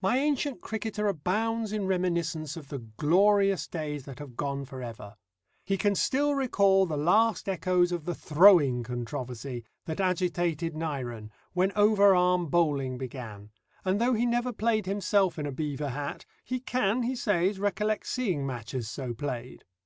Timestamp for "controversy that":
8.82-10.00